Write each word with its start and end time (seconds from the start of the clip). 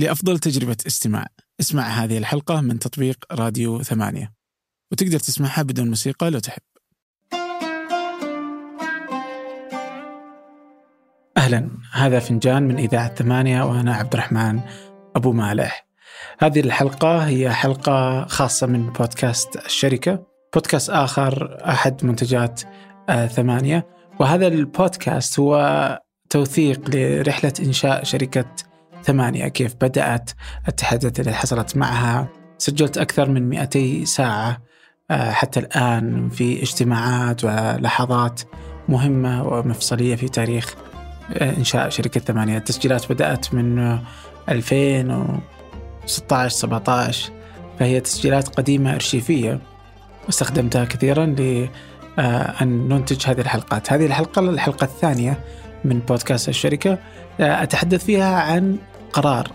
لأفضل 0.00 0.38
تجربة 0.38 0.76
استماع. 0.86 1.26
اسمع 1.60 1.82
هذه 1.82 2.18
الحلقة 2.18 2.60
من 2.60 2.78
تطبيق 2.78 3.24
راديو 3.32 3.82
ثمانية. 3.82 4.32
وتقدر 4.92 5.18
تسمعها 5.18 5.62
بدون 5.62 5.88
موسيقى 5.88 6.30
لو 6.30 6.38
تحب. 6.38 6.62
أهلا. 11.36 11.70
هذا 11.92 12.18
فنجان 12.18 12.62
من 12.62 12.78
إذاعة 12.78 13.14
ثمانية 13.14 13.62
وأنا 13.62 13.94
عبد 13.94 14.12
الرحمن 14.14 14.60
أبو 15.16 15.32
مالح. 15.32 15.86
هذه 16.38 16.60
الحلقة 16.60 17.26
هي 17.26 17.52
حلقة 17.52 18.26
خاصة 18.26 18.66
من 18.66 18.92
بودكاست 18.92 19.56
الشركة. 19.56 20.26
بودكاست 20.54 20.90
آخر 20.90 21.58
أحد 21.68 22.04
منتجات 22.04 22.62
آه 23.08 23.26
ثمانية. 23.26 23.86
وهذا 24.20 24.46
البودكاست 24.46 25.40
هو 25.40 26.00
توثيق 26.30 26.80
لرحلة 26.88 27.52
إنشاء 27.60 28.04
شركة 28.04 28.69
ثمانية 29.04 29.48
كيف 29.48 29.74
بدأت؟ 29.74 30.30
التحديات 30.68 31.20
اللي 31.20 31.32
حصلت 31.32 31.76
معها. 31.76 32.28
سجلت 32.58 32.98
أكثر 32.98 33.28
من 33.28 33.48
200 33.48 34.04
ساعة 34.04 34.62
آه 35.10 35.30
حتى 35.30 35.60
الآن 35.60 36.28
في 36.28 36.62
اجتماعات 36.62 37.44
ولحظات 37.44 38.40
مهمة 38.88 39.48
ومفصلية 39.48 40.16
في 40.16 40.28
تاريخ 40.28 40.74
آه 41.34 41.56
إنشاء 41.56 41.88
شركة 41.88 42.20
ثمانية. 42.20 42.56
التسجيلات 42.56 43.12
بدأت 43.12 43.54
من 43.54 43.98
2016 44.48 46.56
17 46.56 47.32
فهي 47.78 48.00
تسجيلات 48.00 48.48
قديمة 48.48 48.94
أرشيفية 48.94 49.60
واستخدمتها 50.26 50.84
كثيرا 50.84 51.26
لأن 51.26 52.88
ننتج 52.88 53.26
هذه 53.26 53.40
الحلقات. 53.40 53.92
هذه 53.92 54.06
الحلقة 54.06 54.40
الحلقة 54.40 54.84
الثانية 54.84 55.44
من 55.84 55.98
بودكاست 55.98 56.48
الشركة. 56.48 56.98
أتحدث 57.40 58.04
فيها 58.04 58.40
عن 58.40 58.76
قرار. 59.12 59.52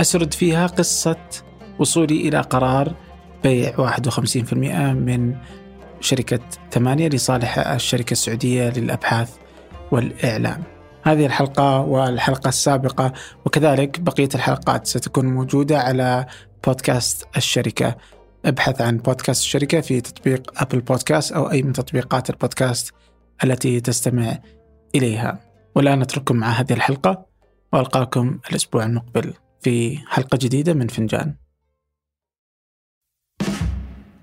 أسرد 0.00 0.34
فيها 0.34 0.66
قصة 0.66 1.16
وصولي 1.78 2.28
إلى 2.28 2.40
قرار 2.40 2.94
بيع 3.42 3.76
51% 3.76 4.92
من 4.92 5.36
شركة 6.00 6.40
ثمانية 6.70 7.08
لصالح 7.08 7.58
الشركة 7.58 8.12
السعودية 8.12 8.68
للأبحاث 8.68 9.36
والإعلام. 9.90 10.62
هذه 11.02 11.26
الحلقة 11.26 11.80
والحلقة 11.80 12.48
السابقة 12.48 13.12
وكذلك 13.44 14.00
بقية 14.00 14.28
الحلقات 14.34 14.86
ستكون 14.86 15.26
موجودة 15.26 15.78
على 15.78 16.26
بودكاست 16.66 17.26
الشركة. 17.36 17.96
ابحث 18.44 18.80
عن 18.80 18.96
بودكاست 18.96 19.42
الشركة 19.42 19.80
في 19.80 20.00
تطبيق 20.00 20.62
أبل 20.62 20.80
بودكاست 20.80 21.32
أو 21.32 21.50
أي 21.50 21.62
من 21.62 21.72
تطبيقات 21.72 22.30
البودكاست 22.30 22.94
التي 23.44 23.80
تستمع 23.80 24.38
إليها. 24.94 25.40
والآن 25.74 26.02
أترككم 26.02 26.36
مع 26.36 26.48
هذه 26.48 26.72
الحلقة. 26.72 27.27
وألقاكم 27.72 28.38
الأسبوع 28.50 28.84
المقبل 28.84 29.34
في 29.60 29.98
حلقة 30.08 30.38
جديدة 30.42 30.74
من 30.74 30.88
فنجان. 30.88 31.34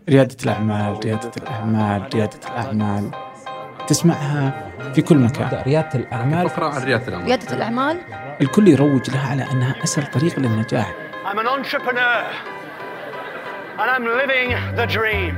ريادة 0.09 0.37
الأعمال 0.43 1.05
ريادة 1.05 1.31
الأعمال 1.37 2.09
ريادة 2.13 2.39
الأعمال. 2.47 3.11
تسمعها 3.87 4.71
في 4.93 5.01
كل 5.01 5.17
مكان. 5.17 5.63
ريادة 5.63 5.99
الأعمال. 5.99 6.49
فقرة 6.49 6.65
عن 6.65 6.83
ريادة 6.83 7.07
الأعمال. 7.07 7.27
ريادة 7.27 7.55
الأعمال. 7.55 8.01
الكل 8.41 8.67
يروج 8.67 9.09
لها 9.09 9.29
على 9.29 9.51
أنها 9.51 9.83
أسهل 9.83 10.11
طريق 10.11 10.39
للنجاح. 10.39 10.95
I'm 11.25 11.37
an 11.39 11.47
entrepreneur 11.47 12.25
and 13.79 13.89
I'm 13.95 14.05
living 14.21 14.49
the 14.77 14.87
dream. 14.97 15.35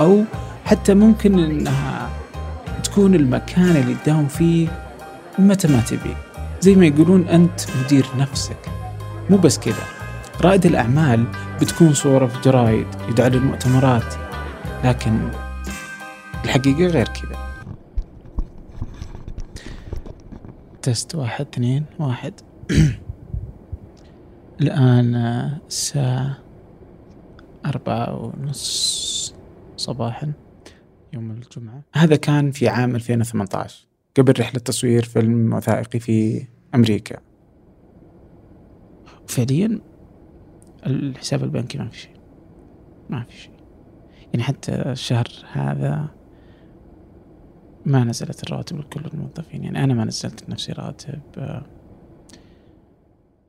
أو 0.00 0.24
حتى 0.64 0.94
ممكن 0.94 1.38
أنها 1.38 2.10
تكون 2.84 3.14
المكان 3.14 3.76
اللي 3.76 3.94
تداوم 3.94 4.28
فيه 4.28 4.85
متى 5.38 5.68
ما 5.68 5.80
تبي. 5.80 6.16
زي 6.60 6.74
ما 6.74 6.86
يقولون 6.86 7.28
أنت 7.28 7.60
مدير 7.84 8.06
نفسك. 8.18 8.70
مو 9.30 9.36
بس 9.36 9.58
كذا. 9.58 9.84
رائد 10.40 10.66
الأعمال 10.66 11.26
بتكون 11.60 11.94
صورة 11.94 12.26
في 12.26 12.40
جرايد 12.40 12.86
يدعى 13.08 13.30
للمؤتمرات. 13.30 14.14
لكن 14.84 15.30
الحقيقة 16.44 16.86
غير 16.86 17.08
كذا. 17.08 17.46
تست. 20.82 21.14
واحد 21.14 21.46
اثنين 21.52 21.84
واحد. 21.98 22.32
الآن 24.60 25.14
الساعة 25.68 26.38
أربعة 27.66 28.14
ونص 28.14 29.34
صباحا 29.76 30.32
يوم 31.12 31.30
الجمعة. 31.30 31.82
هذا 31.94 32.16
كان 32.16 32.50
في 32.50 32.68
عام 32.68 32.96
2018 32.96 33.86
قبل 34.16 34.40
رحلة 34.40 34.60
تصوير 34.60 35.04
فيلم 35.04 35.52
وثائقي 35.52 35.98
في 35.98 36.46
أمريكا. 36.74 37.18
وفعليا 39.24 39.80
الحساب 40.86 41.44
البنكي 41.44 41.78
ما 41.78 41.88
في 41.88 41.98
شيء. 41.98 42.16
ما 43.10 43.22
في 43.22 43.36
شيء. 43.36 43.56
يعني 44.32 44.42
حتى 44.42 44.72
الشهر 44.72 45.28
هذا 45.52 46.08
ما 47.86 48.04
نزلت 48.04 48.42
الرواتب 48.42 48.78
لكل 48.78 49.00
الموظفين. 49.14 49.64
يعني 49.64 49.84
أنا 49.84 49.94
ما 49.94 50.04
نزلت 50.04 50.48
لنفسي 50.48 50.72
راتب 50.72 51.20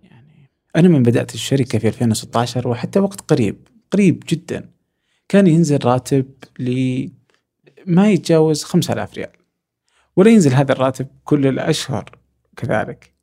يعني 0.03 0.49
أنا 0.75 0.87
من 0.87 1.03
بدأت 1.03 1.33
الشركة 1.33 1.79
في 1.79 1.87
2016 1.87 2.67
وحتى 2.67 2.99
وقت 2.99 3.21
قريب 3.21 3.67
قريب 3.91 4.23
جدا 4.29 4.69
كان 5.29 5.47
ينزل 5.47 5.85
راتب 5.85 6.25
لي 6.59 7.11
ما 7.85 8.11
يتجاوز 8.11 8.63
5000 8.63 9.13
ريال. 9.13 9.36
ولا 10.17 10.31
ينزل 10.31 10.53
هذا 10.53 10.71
الراتب 10.71 11.07
كل 11.23 11.47
الأشهر 11.47 12.17
كذلك. 12.55 13.13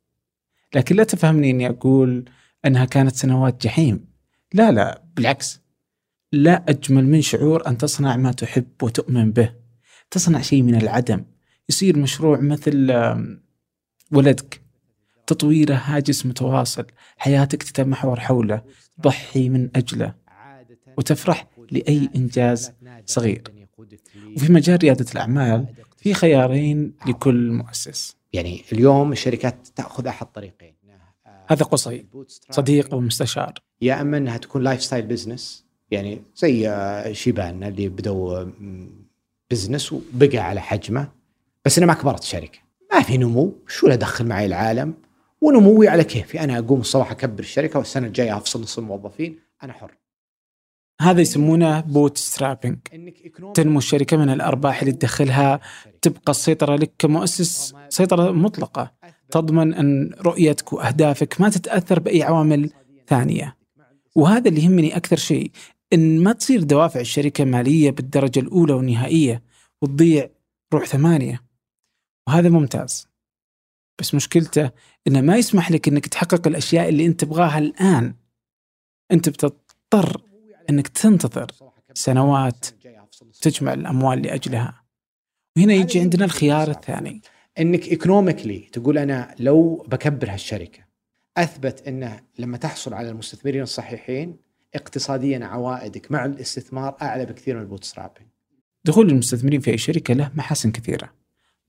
لكن 0.75 0.95
لا 0.95 1.03
تفهمني 1.03 1.49
أني 1.51 1.69
أقول 1.69 2.25
أنها 2.65 2.85
كانت 2.85 3.15
سنوات 3.15 3.63
جحيم. 3.63 4.05
لا 4.53 4.71
لا 4.71 5.03
بالعكس. 5.15 5.61
لا 6.31 6.63
أجمل 6.69 7.05
من 7.05 7.21
شعور 7.21 7.67
أن 7.67 7.77
تصنع 7.77 8.15
ما 8.15 8.31
تحب 8.31 8.67
وتؤمن 8.81 9.31
به. 9.31 9.53
تصنع 10.11 10.41
شيء 10.41 10.61
من 10.61 10.75
العدم. 10.75 11.25
يصير 11.69 11.97
مشروع 11.99 12.39
مثل 12.39 12.91
ولدك. 14.11 14.61
تطويره 15.27 15.75
هاجس 15.75 16.25
متواصل. 16.25 16.85
حياتك 17.17 17.63
تتمحور 17.63 18.19
حوله. 18.19 18.61
تضحي 18.97 19.49
من 19.49 19.69
أجله. 19.75 20.15
وتفرح 20.97 21.47
لأي 21.71 22.09
إنجاز 22.15 22.71
صغير. 23.05 23.43
وفي 24.35 24.51
مجال 24.51 24.83
ريادة 24.83 25.05
الأعمال 25.11 25.65
في 26.05 26.13
خيارين 26.13 26.93
لكل 27.07 27.51
مؤسس. 27.51 28.15
يعني 28.33 28.63
اليوم 28.71 29.11
الشركات 29.11 29.67
تأخذ 29.75 30.07
أحد 30.07 30.25
طريقين. 30.25 30.75
هذا 31.47 31.65
قصي 31.65 32.05
صديق 32.49 32.93
ومستشار 32.93 33.53
يا 33.81 34.01
أما 34.01 34.17
أنها 34.17 34.37
تكون 34.37 34.63
lifestyle 34.63 35.05
business 35.05 35.65
يعني 35.91 36.21
زي 36.35 36.69
آه، 36.69 37.11
شيبان 37.11 37.63
اللي 37.63 37.89
بدوا 37.89 38.45
business 39.51 39.93
وبقى 39.93 40.37
على 40.37 40.61
حجمه 40.61 41.11
بس 41.65 41.77
أنا 41.77 41.87
ما 41.87 41.93
كبرت 41.93 42.21
الشركة. 42.21 42.59
ما 42.93 43.01
في 43.01 43.17
نمو. 43.17 43.53
شو 43.67 43.87
له 43.87 43.95
دخل 43.95 44.25
معي 44.25 44.45
العالم؟ 44.45 44.93
ونموي 45.41 45.87
على 45.87 46.03
كيفي. 46.03 46.39
أنا 46.39 46.59
أقوم 46.59 46.79
الصباح 46.79 47.11
أكبر 47.11 47.39
الشركة 47.39 47.79
والسنة 47.79 48.07
الجاية 48.07 48.37
أفصل 48.37 48.61
نص 48.61 48.77
الموظفين 48.77 49.39
أنا 49.63 49.73
حر. 49.73 49.91
هذا 51.01 51.21
يسمونه 51.21 51.79
bootstrapping 51.79 52.77
تنمو 53.53 53.77
الشركة 53.77 54.17
من 54.17 54.29
الأرباح 54.29 54.81
اللي 54.81 54.91
تدخلها 54.91 55.59
تبقى 56.01 56.31
السيطرة 56.31 56.75
لك 56.75 56.91
كمؤسس 56.99 57.73
سيطرة 57.89 58.31
مطلقة 58.31 58.91
تضمن 59.31 59.73
أن 59.73 60.13
رؤيتك 60.21 60.73
وأهدافك 60.73 61.41
ما 61.41 61.49
تتأثر 61.49 61.99
بأي 61.99 62.23
عوامل 62.23 62.69
ثانية. 63.07 63.57
وهذا 64.15 64.49
اللي 64.49 64.63
يهمني 64.63 64.97
أكثر 64.97 65.17
شيء 65.17 65.51
أن 65.93 66.23
ما 66.23 66.33
تصير 66.33 66.63
دوافع 66.63 66.99
الشركة 66.99 67.45
مالية 67.45 67.91
بالدرجة 67.91 68.39
الأولى 68.39 68.73
والنهائية 68.73 69.43
وتضيع 69.81 70.29
روح 70.73 70.85
ثمانية. 70.85 71.43
وهذا 72.27 72.49
ممتاز. 72.49 73.07
بس 73.99 74.15
مشكلته 74.15 74.71
إنه 75.07 75.21
ما 75.21 75.37
يسمح 75.37 75.71
لك 75.71 75.87
إنك 75.87 76.07
تحقق 76.07 76.47
الأشياء 76.47 76.89
اللي 76.89 77.05
أنت 77.05 77.21
تبغاها 77.21 77.57
الآن. 77.57 78.15
أنت 79.11 79.29
بتضطر 79.29 80.21
إنك 80.69 80.87
تنتظر 80.87 81.47
سنوات 81.93 82.65
تجمع 83.41 83.73
الأموال 83.73 84.21
لأجلها 84.21 84.83
وهنا 85.57 85.73
يجي 85.73 85.99
عندنا 85.99 86.25
الخيار 86.25 86.71
الثاني 86.71 87.21
إنك 87.59 87.87
economically 87.87 88.59
تقول 88.59 88.97
أنا 88.97 89.35
لو 89.39 89.85
بكبر 89.87 90.29
هالشركة 90.29 90.79
أثبت 91.37 91.87
انه 91.87 92.19
لما 92.39 92.57
تحصل 92.57 92.93
على 92.93 93.09
المستثمرين 93.09 93.61
الصحيحين 93.61 94.37
اقتصاديا 94.75 95.45
عوائدك 95.45 96.11
مع 96.11 96.25
الاستثمار 96.25 96.95
أعلى 97.01 97.25
بكثير 97.25 97.55
من 97.55 97.61
ال 97.61 97.83
bootstrapping. 97.83 98.29
دخول 98.85 99.09
المستثمرين 99.09 99.59
في 99.59 99.71
أي 99.71 99.77
شركة 99.77 100.13
له 100.13 100.31
محاسن 100.35 100.71
كثيرة. 100.71 101.09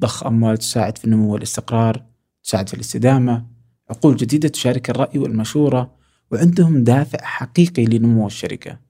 ضخ 0.03 0.27
أموال 0.27 0.59
تساعد 0.59 0.99
في 0.99 1.05
النمو 1.05 1.33
والاستقرار، 1.33 2.05
تساعد 2.43 2.69
في 2.69 2.75
الاستدامة، 2.75 3.47
عقول 3.91 4.17
جديدة 4.17 4.49
تشارك 4.49 4.91
الرأي 4.91 5.19
والمشورة، 5.19 5.97
وعندهم 6.33 6.85
دافع 6.85 7.19
حقيقي 7.23 7.85
لنمو 7.85 8.27
الشركة. 8.27 8.86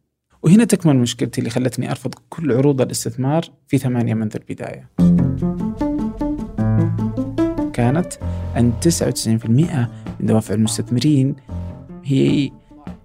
وهنا 0.46 0.64
تكمن 0.64 0.96
مشكلتي 0.96 1.38
اللي 1.38 1.50
خلتني 1.50 1.90
أرفض 1.90 2.14
كل 2.28 2.52
عروض 2.52 2.80
الاستثمار 2.80 3.44
في 3.68 3.78
ثمانية 3.78 4.14
منذ 4.14 4.36
البداية. 4.36 4.88
كانت 7.72 8.12
أن 8.56 8.72
99% 8.80 9.88
من 10.20 10.26
دوافع 10.26 10.54
المستثمرين 10.54 11.36
هي 12.04 12.50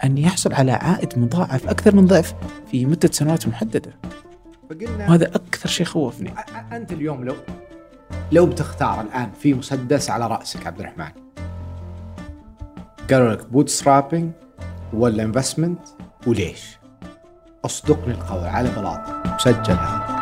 أن 0.03 0.17
يحصل 0.17 0.53
على 0.53 0.71
عائد 0.71 1.19
مضاعف 1.19 1.67
أكثر 1.67 1.95
من 1.95 2.05
ضعف 2.05 2.33
في 2.71 2.85
مدة 2.85 3.09
سنوات 3.11 3.47
محددة. 3.47 3.93
وهذا 5.09 5.27
أكثر 5.27 5.69
شيء 5.69 5.85
خوفني. 5.85 6.29
أ- 6.29 6.39
أ- 6.39 6.73
أنت 6.73 6.91
اليوم 6.91 7.23
لو 7.23 7.35
لو 8.31 8.45
بتختار 8.45 9.01
الآن 9.01 9.31
في 9.39 9.53
مسدس 9.53 10.09
على 10.09 10.27
رأسك 10.27 10.67
عبد 10.67 10.79
الرحمن 10.79 11.09
قالوا 13.11 13.33
لك 13.33 13.49
bootstrapping 13.49 14.31
ولا 14.93 15.23
investment 15.23 15.79
وليش؟ 16.27 16.80
اصدقني 17.65 18.13
القول 18.13 18.43
على 18.43 18.69
بلاط. 18.69 18.99
مسجل 19.35 19.73
هذا. 19.73 20.21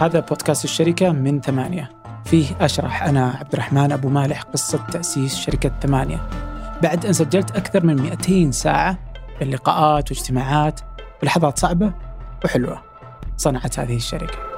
هذا 0.00 0.20
بودكاست 0.20 0.64
الشركة 0.64 1.12
من 1.12 1.40
ثمانية. 1.40 1.90
فيه 2.24 2.46
أشرح 2.60 3.02
أنا 3.02 3.30
عبد 3.30 3.52
الرحمن 3.52 3.92
أبو 3.92 4.08
مالح 4.08 4.42
قصة 4.42 4.86
تأسيس 4.92 5.34
شركة 5.34 5.70
ثمانية. 5.82 6.28
بعد 6.82 7.06
أن 7.06 7.12
سجلت 7.12 7.50
أكثر 7.50 7.86
من 7.86 8.02
200 8.02 8.50
ساعة 8.50 8.98
من 9.40 9.50
لقاءات 9.50 10.10
واجتماعات 10.10 10.80
ولحظات 11.22 11.58
صعبة 11.58 11.92
وحلوة 12.44 12.82
صنعت 13.36 13.78
هذه 13.78 13.96
الشركة. 13.96 14.49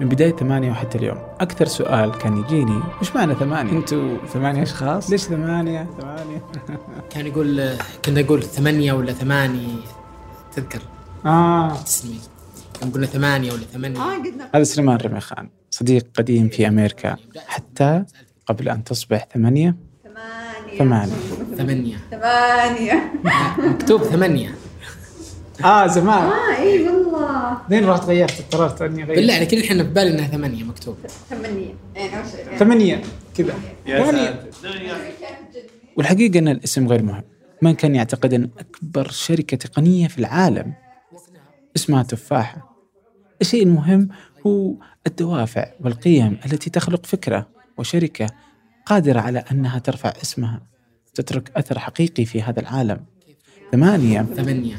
من 0.00 0.08
بداية 0.08 0.36
ثمانية 0.36 0.70
وحتى 0.70 0.98
اليوم. 0.98 1.18
أكثر 1.40 1.66
سؤال 1.66 2.18
كان 2.18 2.36
يجيني 2.36 2.80
وش 3.00 3.16
معنى 3.16 3.34
ثمانية؟ 3.34 3.72
أنتوا 3.72 4.16
ثمانية 4.32 4.62
أشخاص؟ 4.62 5.10
ليش 5.10 5.22
ثمانية؟ 5.22 5.86
ثمانية؟ 6.00 6.42
كان 7.10 7.26
يقول 7.26 7.76
كنا 8.04 8.22
نقول 8.22 8.42
ثمانية 8.42 8.92
ولا 8.92 9.12
ثماني 9.12 9.68
تذكر؟ 10.56 10.80
آه. 11.26 11.74
تسلمي 11.74 12.20
كان 12.80 12.90
قلنا 12.90 13.06
ثمانية 13.06 13.52
ولا 13.52 13.60
ثمانية. 13.60 14.00
هذا 14.54 14.64
سليمان 14.64 14.96
رميخان 14.96 15.48
صديق 15.70 16.06
قديم 16.14 16.48
في 16.48 16.68
أمريكا. 16.68 17.16
حتى 17.46 18.04
قبل 18.46 18.68
أن 18.68 18.84
تصبح 18.84 19.26
ثمانية؟ 19.34 19.76
ثمانية. 20.78 21.12
ثمانية. 21.58 21.96
ثمانية. 22.10 23.12
مكتوب 23.58 24.02
ثمانية. 24.02 24.54
آه 25.64 25.86
زمان. 25.86 26.22
آه 26.22 26.56
اي 26.56 26.97
لين 27.70 27.84
رحت 27.84 28.04
غيرت 28.04 28.40
اضطررت 28.40 28.82
إني 28.82 29.02
اغير 29.02 29.16
بالله 29.16 29.34
عليك 29.34 29.54
الحين 29.54 29.84
في 29.84 29.90
بالي 29.90 30.10
إنها 30.10 30.28
ثمانية 30.28 30.64
مكتوب. 30.64 30.96
ثمانية. 31.30 31.74
يعني 31.96 32.16
أول 32.16 32.30
شيء. 32.30 32.56
ثمانية 32.56 33.02
كذا. 33.34 33.54
ثمانية 33.86 34.48
والحقيقة 35.96 36.38
أن 36.38 36.48
الاسم 36.48 36.88
غير 36.88 37.02
مهم. 37.02 37.22
من 37.62 37.74
كان 37.74 37.94
يعتقد 37.94 38.34
أن 38.34 38.50
أكبر 38.58 39.10
شركة 39.10 39.56
تقنية 39.56 40.08
في 40.08 40.18
العالم 40.18 40.74
اسمها 41.76 42.02
تفاحة. 42.02 42.76
الشيء 43.40 43.62
المهم 43.62 44.08
هو 44.46 44.74
الدوافع 45.06 45.72
والقيم 45.80 46.38
التي 46.46 46.70
تخلق 46.70 47.06
فكرة 47.06 47.48
وشركة 47.78 48.26
قادرة 48.86 49.20
على 49.20 49.44
أنها 49.52 49.78
ترفع 49.78 50.12
اسمها 50.22 50.62
تترك 51.14 51.52
أثر 51.56 51.78
حقيقي 51.78 52.24
في 52.24 52.42
هذا 52.42 52.60
العالم. 52.60 53.00
ثمانية. 53.72 54.22
ثمانية. 54.22 54.76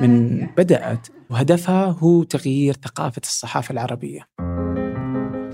من 0.00 0.46
بدأت 0.56 1.08
وهدفها 1.30 1.84
هو 1.84 2.22
تغيير 2.22 2.74
ثقافة 2.84 3.22
الصحافة 3.22 3.72
العربية. 3.72 4.20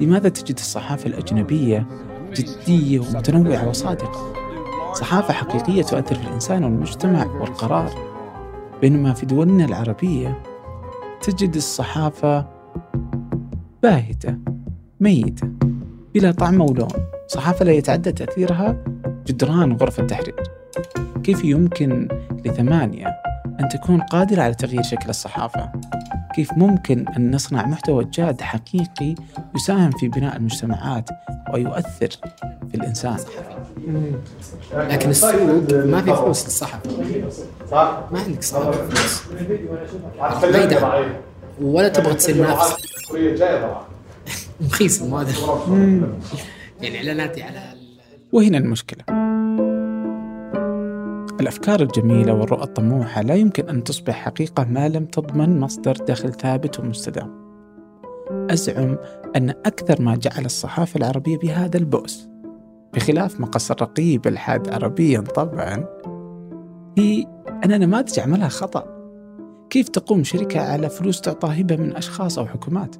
لماذا 0.00 0.28
تجد 0.28 0.58
الصحافة 0.58 1.06
الأجنبية 1.06 1.86
جدية 2.32 3.00
ومتنوعة 3.00 3.68
وصادقة؟ 3.68 4.32
صحافة 4.92 5.34
حقيقية 5.34 5.82
تؤثر 5.82 6.14
في 6.14 6.28
الإنسان 6.28 6.64
والمجتمع 6.64 7.26
والقرار. 7.40 7.90
بينما 8.80 9.12
في 9.12 9.26
دولنا 9.26 9.64
العربية 9.64 10.42
تجد 11.20 11.56
الصحافة 11.56 12.46
باهتة 13.82 14.38
ميتة 15.00 15.48
بلا 16.14 16.30
طعم 16.30 16.60
ولون. 16.60 16.88
صحافة 17.28 17.64
لا 17.64 17.72
يتعدى 17.72 18.12
تأثيرها 18.12 18.84
جدران 19.26 19.72
غرفة 19.72 20.02
التحرير 20.02 20.34
كيف 21.24 21.44
يمكن 21.44 22.08
لثمانية 22.44 23.06
أن 23.60 23.68
تكون 23.68 24.00
قادرة 24.00 24.42
على 24.42 24.54
تغيير 24.54 24.82
شكل 24.82 25.08
الصحافة؟ 25.10 25.72
كيف 26.34 26.52
ممكن 26.52 27.04
أن 27.16 27.34
نصنع 27.34 27.66
محتوى 27.66 28.04
جاد 28.04 28.40
حقيقي 28.40 29.14
يساهم 29.56 29.90
في 29.90 30.08
بناء 30.08 30.36
المجتمعات 30.36 31.10
ويؤثر 31.54 32.08
في 32.70 32.74
الإنسان؟ 32.74 33.16
لكن 34.74 35.10
السوق 35.10 35.34
ما 35.72 36.02
في 36.02 36.14
فلوس 36.14 36.44
للصحفي 36.44 36.88
ما 38.12 38.20
عندك 38.20 38.42
صحافة 38.42 38.88
فلوس. 38.88 39.22
ولا 41.60 41.88
تبغى 41.88 42.14
تصير 42.14 42.34
منافس 42.34 42.76
رخيص 44.66 45.00
المواد. 45.02 45.28
يعني 46.80 46.96
إعلاناتي 46.96 47.42
على 47.42 47.60
وهنا 48.32 48.58
المشكلة. 48.58 49.15
الأفكار 51.40 51.80
الجميلة 51.80 52.34
والرؤى 52.34 52.62
الطموحة 52.62 53.22
لا 53.22 53.34
يمكن 53.34 53.68
أن 53.68 53.84
تصبح 53.84 54.14
حقيقة 54.14 54.64
ما 54.64 54.88
لم 54.88 55.04
تضمن 55.04 55.60
مصدر 55.60 55.92
دخل 55.92 56.32
ثابت 56.32 56.80
ومستدام. 56.80 57.46
أزعم 58.50 58.98
أن 59.36 59.50
أكثر 59.50 60.02
ما 60.02 60.16
جعل 60.16 60.44
الصحافة 60.44 60.98
العربية 60.98 61.38
بهذا 61.38 61.78
البؤس 61.78 62.28
بخلاف 62.94 63.40
مقص 63.40 63.70
الرقيب 63.70 64.26
الحاد 64.26 64.68
عربيا 64.68 65.20
طبعا 65.20 65.84
هي 66.98 67.24
أن 67.64 67.80
نماذج 67.80 68.20
عملها 68.20 68.48
خطأ. 68.48 68.96
كيف 69.70 69.88
تقوم 69.88 70.24
شركة 70.24 70.60
على 70.60 70.88
فلوس 70.88 71.20
تعطى 71.20 71.48
هبة 71.60 71.76
من 71.76 71.96
أشخاص 71.96 72.38
أو 72.38 72.46
حكومات؟ 72.46 72.96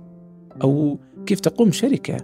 أو 0.63 0.99
كيف 1.27 1.41
تقوم 1.41 1.73
شركة 1.73 2.17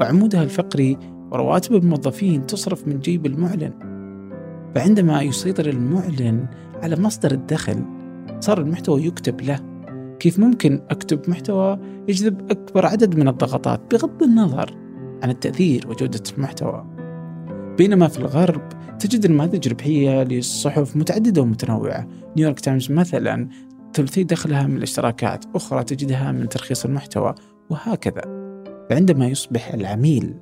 وعمودها 0.00 0.42
الفقري 0.42 0.98
ورواتب 1.30 1.74
الموظفين 1.74 2.46
تصرف 2.46 2.88
من 2.88 3.00
جيب 3.00 3.26
المعلن؟ 3.26 3.89
فعندما 4.74 5.22
يسيطر 5.22 5.68
المعلن 5.68 6.46
على 6.82 6.96
مصدر 6.96 7.32
الدخل 7.32 7.84
صار 8.40 8.60
المحتوى 8.60 9.06
يكتب 9.06 9.40
له. 9.40 9.60
كيف 10.18 10.38
ممكن 10.38 10.80
أكتب 10.90 11.30
محتوى 11.30 11.78
يجذب 12.08 12.50
أكبر 12.50 12.86
عدد 12.86 13.16
من 13.16 13.28
الضغطات 13.28 13.80
بغض 13.90 14.22
النظر 14.22 14.76
عن 15.22 15.30
التأثير 15.30 15.88
وجودة 15.88 16.22
المحتوى؟ 16.36 16.86
بينما 17.78 18.08
في 18.08 18.18
الغرب 18.18 18.68
تجد 18.98 19.26
نماذج 19.26 19.68
ربحية 19.68 20.22
للصحف 20.22 20.96
متعددة 20.96 21.42
ومتنوعة. 21.42 22.08
نيويورك 22.36 22.60
تايمز 22.60 22.92
مثلا 22.92 23.48
ثلثي 23.94 24.24
دخلها 24.24 24.66
من 24.66 24.76
الاشتراكات 24.76 25.44
أخرى 25.54 25.84
تجدها 25.84 26.32
من 26.32 26.48
ترخيص 26.48 26.84
المحتوى 26.84 27.34
وهكذا. 27.70 28.22
فعندما 28.90 29.26
يصبح 29.26 29.74
العميل 29.74 30.34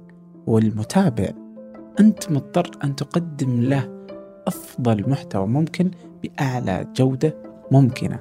والمتابع 0.47 1.29
أنت 2.01 2.31
مضطر 2.31 2.71
أن 2.85 2.97
تقدم 2.97 3.61
له 3.61 3.98
أفضل 4.49 5.11
محتوى 5.11 5.47
ممكن 5.47 5.91
بأعلى 6.23 6.87
جودة 6.97 7.35
ممكنة. 7.71 8.19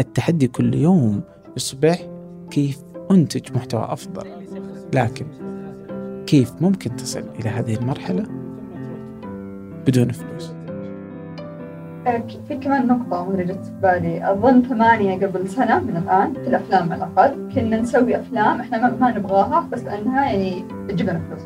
التحدي 0.00 0.48
كل 0.48 0.74
يوم 0.74 1.22
يصبح 1.56 1.98
كيف 2.50 2.78
أنتج 3.10 3.56
محتوى 3.56 3.84
أفضل. 3.84 4.26
لكن 4.94 5.26
كيف 6.26 6.52
ممكن 6.60 6.96
تصل 6.96 7.24
إلى 7.40 7.48
هذه 7.48 7.74
المرحلة؟ 7.74 8.26
بدون 9.86 10.12
فلوس. 10.12 10.54
في 12.48 12.56
كمان 12.56 12.86
نقطة 12.86 13.28
مدري 13.28 13.44
جت 13.44 13.64
في 13.64 13.72
بالي. 13.82 14.32
أظن 14.32 14.62
ثمانية 14.62 15.26
قبل 15.26 15.48
سنة 15.48 15.80
من 15.80 15.96
الآن 15.96 16.32
في 16.32 16.48
الأفلام 16.48 16.92
على 16.92 17.04
الأقل. 17.04 17.54
كنا 17.54 17.80
نسوي 17.80 18.20
أفلام 18.20 18.60
إحنا 18.60 18.96
ما, 18.96 19.18
نبغاها 19.18 19.68
بس 19.72 19.82
لأنها 19.82 20.24
يعني 20.24 20.64
تجيب 20.88 21.10
لنا 21.10 21.20
فلوس. 21.28 21.42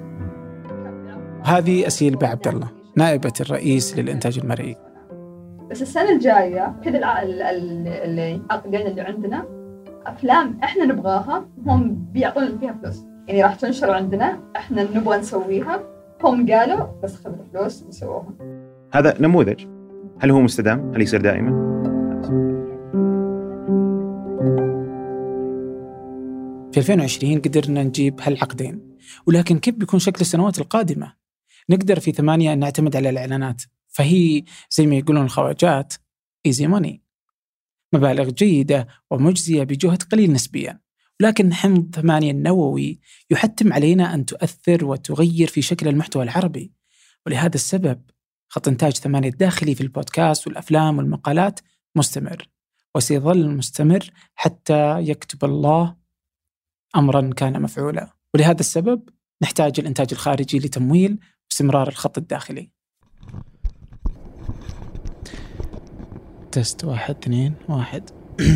هذه 1.44 1.86
أسيل 1.86 2.16
بعبد 2.16 2.48
الله. 2.48 2.77
نائبة 2.98 3.32
الرئيس 3.40 3.98
للإنتاج 3.98 4.38
المرئي 4.38 4.76
بس 5.70 5.82
السنة 5.82 6.10
الجاية 6.10 6.76
كذا 6.84 6.98
العقدين 6.98 8.86
اللي 8.86 9.00
عندنا 9.00 9.44
أفلام 10.06 10.58
إحنا 10.64 10.84
نبغاها 10.84 11.48
هم 11.66 12.06
بيعطونا 12.12 12.58
فيها 12.58 12.78
فلوس 12.82 13.04
يعني 13.28 13.42
راح 13.42 13.54
تنشر 13.54 13.90
عندنا 13.90 14.40
إحنا 14.56 14.82
نبغى 14.82 15.18
نسويها 15.18 15.80
هم 16.24 16.52
قالوا 16.52 16.86
بس 17.02 17.16
خذوا 17.16 17.36
الفلوس 17.44 17.82
وسووها 17.82 18.34
هذا 18.92 19.14
نموذج 19.20 19.66
هل 20.20 20.30
هو 20.30 20.40
مستدام؟ 20.40 20.92
هل 20.94 21.02
يصير 21.02 21.20
دائما؟ 21.20 21.68
في 26.72 26.78
2020 26.78 27.40
قدرنا 27.40 27.82
نجيب 27.82 28.20
هالعقدين 28.20 28.96
ولكن 29.26 29.58
كيف 29.58 29.74
بيكون 29.74 29.98
شكل 30.00 30.20
السنوات 30.20 30.58
القادمة؟ 30.58 31.17
نقدر 31.70 32.00
في 32.00 32.12
ثمانية 32.12 32.54
نعتمد 32.54 32.96
على 32.96 33.10
الإعلانات. 33.10 33.62
فهي 33.88 34.44
زي 34.70 34.86
ما 34.86 34.94
يقولون 34.94 35.24
الخواجات 35.24 35.94
ايزي 36.46 36.66
ماني 36.66 37.02
مبالغ 37.92 38.30
جيدة 38.30 38.88
ومجزية 39.10 39.62
بجهد 39.62 40.02
قليل 40.02 40.32
نسبيا. 40.32 40.80
لكن 41.20 41.54
حمض 41.54 41.94
ثمانية 41.94 42.30
النووي 42.30 43.00
يحتم 43.30 43.72
علينا 43.72 44.14
أن 44.14 44.24
تؤثر 44.26 44.84
وتغير 44.84 45.48
في 45.48 45.62
شكل 45.62 45.88
المحتوى 45.88 46.22
العربي. 46.22 46.72
ولهذا 47.26 47.54
السبب 47.54 48.02
خط 48.48 48.68
إنتاج 48.68 48.96
ثمانية 48.96 49.28
الداخلي 49.28 49.74
في 49.74 49.80
البودكاست 49.80 50.46
والأفلام 50.46 50.98
والمقالات 50.98 51.60
مستمر. 51.96 52.48
وسيظل 52.94 53.48
مستمر 53.48 54.10
حتى 54.34 54.98
يكتب 54.98 55.44
الله 55.44 55.96
أمرا 56.96 57.30
كان 57.36 57.62
مفعولا. 57.62 58.12
ولهذا 58.34 58.60
السبب 58.60 59.08
نحتاج 59.42 59.80
الإنتاج 59.80 60.08
الخارجي 60.12 60.58
لتمويل 60.58 61.18
واستمرار 61.50 61.88
الخط 61.88 62.18
الداخلي. 62.18 62.70
تست 66.52 66.84
واحد 66.84 67.16
اثنين 67.22 67.54
واحد. 67.68 68.10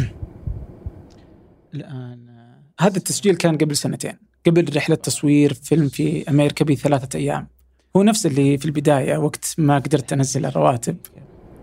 الآن 1.74 2.32
هذا 2.80 2.96
التسجيل 2.96 3.36
كان 3.36 3.58
قبل 3.58 3.76
سنتين 3.76 4.18
قبل 4.46 4.76
رحلة 4.76 4.96
تصوير 4.96 5.54
فيلم 5.54 5.88
في 5.88 6.30
أمريكا 6.30 6.64
بثلاثة 6.64 7.18
أيام. 7.18 7.48
هو 7.96 8.02
نفس 8.02 8.26
اللي 8.26 8.58
في 8.58 8.64
البداية 8.64 9.16
وقت 9.16 9.54
ما 9.58 9.78
قدرت 9.78 10.12
أنزل 10.12 10.46
الرواتب. 10.46 10.96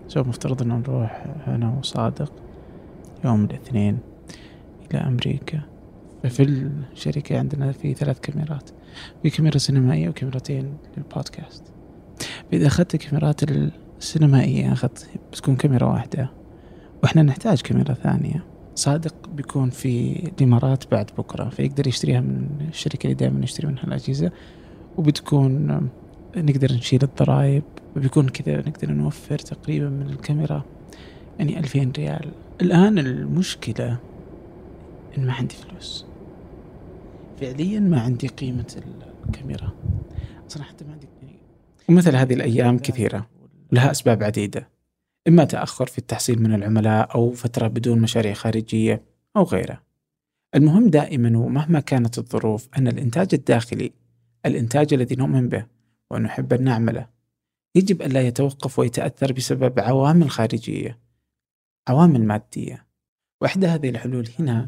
سو 0.08 0.24
مفترض 0.24 0.62
أن 0.62 0.68
نروح 0.68 1.26
أنا 1.48 1.78
وصادق 1.80 2.34
يوم 3.26 3.46
الاثنين 3.46 4.00
إلى 4.92 5.00
أمريكا. 5.00 5.62
في 6.30 6.44
الشركة 6.44 7.40
عندنا 7.40 7.72
في 7.72 7.94
ثلاث 7.94 8.20
كاميرات. 8.20 8.70
في 9.24 9.30
كاميرا 9.30 9.58
سينمائية 9.58 10.10
وكاميرتين 10.10 10.78
للبودكاست. 10.98 11.64
إذا 12.54 12.68
أخذت 12.68 12.96
الكاميرات 12.96 13.42
السينمائية 14.00 14.74
أخذت 14.74 15.10
بتكون 15.32 15.56
كاميرا 15.56 15.88
واحدة 15.88 16.30
وإحنا 17.04 17.22
نحتاج 17.22 17.62
كاميرا 17.62 17.94
ثانية. 17.94 18.44
صادق 18.76 19.30
بيكون 19.30 19.70
في 19.70 20.24
الإمارات 20.40 20.92
بعد 20.92 21.10
بكرة 21.18 21.50
فيقدر 21.50 21.88
يشتريها 21.88 22.22
من 22.22 22.48
الشركة 22.70 23.04
اللي 23.04 23.14
دائما 23.16 23.40
نشتري 23.40 23.68
منها 23.68 23.84
الأجهزة 23.84 24.32
وبتكون 24.98 25.90
نقدر 26.38 26.74
نشيل 26.74 27.04
الضرائب 27.04 27.64
وبيكون 27.96 28.30
كذا 28.30 28.58
نقدر 28.58 28.92
نوفر 28.92 29.38
تقريبا 29.38 29.90
من 29.90 30.10
الكاميرا 30.10 30.64
يعني 31.40 31.60
2000 31.60 31.92
ريال. 31.98 32.32
الآن 32.62 33.00
المشكلة 33.00 33.98
إن 35.18 35.26
ما 35.26 35.34
عندي 35.34 35.56
فلوس. 35.56 36.06
فعليا 37.42 37.80
ما 37.80 38.02
عندي 38.02 38.28
قيمة 38.28 38.84
الكاميرا. 39.28 39.74
أصلا 40.48 40.64
حتى 40.64 40.86
ما 40.86 40.92
عندي 40.94 41.08
ومثل 41.90 42.16
هذه 42.16 42.34
الأيام 42.34 42.78
كثيرة 42.78 43.30
لها 43.72 43.92
أسباب 43.92 44.24
عديدة. 44.24 44.70
إما 45.28 45.44
تأخر 45.44 45.86
في 45.86 45.98
التحصيل 45.98 46.42
من 46.42 46.54
العملاء 46.54 47.16
أو 47.16 47.32
فترة 47.32 47.68
بدون 47.68 48.02
مشاريع 48.02 48.34
خارجية 48.34 49.04
أو 49.38 49.44
غيره 49.44 49.82
المهم 50.56 50.90
دائما 50.90 51.38
ومهما 51.38 51.80
كانت 51.80 52.18
الظروف 52.18 52.70
أن 52.78 52.88
الإنتاج 52.88 53.28
الداخلي 53.34 53.92
الإنتاج 54.46 54.94
الذي 54.94 55.16
نؤمن 55.16 55.50
به 55.50 55.66
ونحب 56.12 56.54
أن 56.54 56.64
نعمله 56.64 57.08
يجب 57.76 58.02
ألا 58.02 58.22
يتوقف 58.22 58.80
ويتأثر 58.80 59.34
بسبب 59.34 59.80
عوامل 59.80 60.30
خارجية 60.30 61.00
عوامل 61.88 62.26
مادية. 62.26 62.86
وإحدى 63.42 63.68
هذه 63.68 63.90
الحلول 63.90 64.30
هنا 64.40 64.68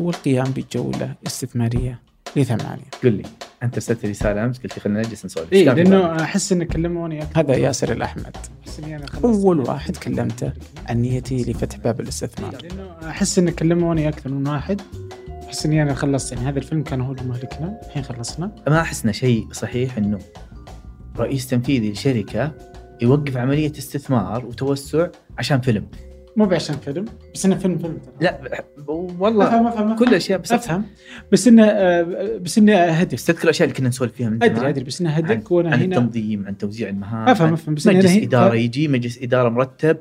هو 0.00 0.10
القيام 0.10 0.46
بجولة 0.50 1.14
استثمارية 1.26 2.00
لثمانية. 2.36 2.84
قل 3.04 3.12
لي 3.12 3.22
أنت 3.62 3.74
أرسلت 3.74 4.04
لي 4.04 4.10
رسالة 4.10 4.44
أمس 4.44 4.58
قلت 4.58 4.74
لي 4.76 4.80
خلينا 4.80 5.00
نجلس 5.00 5.24
نسولف. 5.24 5.52
إيه 5.52 5.70
بالك؟ 5.70 5.88
لأنه 5.88 6.22
أحس 6.22 6.52
إن 6.52 6.64
كلموني 6.64 7.22
هذا 7.36 7.56
ياسر 7.56 7.92
خلصت 9.06 9.24
أول 9.24 9.60
واحد 9.60 9.96
كلمته 9.96 10.52
عن 10.86 10.96
نيتي 10.96 11.36
لفتح 11.52 11.78
باب 11.78 12.00
الاستثمار. 12.00 12.62
لأنه 12.62 13.10
أحس 13.10 13.38
إن 13.38 13.50
كلموني 13.50 14.08
أكثر 14.08 14.30
من 14.30 14.48
واحد. 14.48 14.80
أحس 15.46 15.66
إني 15.66 15.82
أنا 15.82 15.94
خلصت 15.94 16.32
يعني 16.32 16.48
هذا 16.48 16.58
الفيلم 16.58 16.82
كان 16.82 17.00
هو 17.00 17.12
اللي 17.12 17.22
مهلكنا 17.22 17.80
الحين 17.86 18.02
خلصنا. 18.02 18.52
ما 18.68 18.80
احس 18.80 19.04
انه 19.04 19.12
شيء 19.12 19.46
صحيح 19.52 19.98
إنه 19.98 20.18
رئيس 21.18 21.48
تنفيذي 21.48 21.92
لشركة 21.92 22.52
يوقف 23.02 23.36
عملية 23.36 23.72
استثمار 23.78 24.46
وتوسع 24.46 25.08
عشان 25.38 25.60
فيلم. 25.60 25.86
مو 26.36 26.44
بعشان 26.44 26.76
فيلم 26.76 27.04
بس 27.34 27.46
إنه 27.46 27.56
فيلم 27.56 27.78
فيلم 27.78 27.98
ترى. 27.98 28.14
لا 28.20 28.64
والله 28.88 29.48
أفهم 29.48 29.66
أفهم 29.66 29.96
كل 29.96 30.08
الاشياء 30.08 30.38
بس 30.40 30.52
أفهم. 30.52 30.84
بس 31.32 31.48
إنه 31.48 31.64
آه، 31.64 32.02
بس 32.38 32.58
إنه 32.58 32.74
هدف. 32.76 33.22
تذكر 33.22 33.44
الاشياء 33.44 33.68
اللي 33.68 33.78
كنا 33.78 33.88
نسولف 33.88 34.12
فيها 34.12 34.28
من 34.28 34.38
زمان. 34.38 34.56
أدري 34.56 34.68
أدري 34.68 34.84
بس 34.84 35.02
عن, 35.02 35.06
هدف 35.06 35.52
وأنا 35.52 35.70
عن 35.70 35.80
هنا. 35.80 35.96
التنظيم 35.96 36.46
عن 36.46 36.58
توزيع 36.58 36.88
المهام. 36.88 37.28
أفهم 37.28 37.46
عن 37.46 37.52
أفهم. 37.52 37.74
بس 37.74 37.86
مجلس 37.86 38.16
إدارة 38.16 38.54
يجي 38.54 38.88
مجلس 38.88 39.18
إدارة 39.22 39.48
مرتب 39.48 39.96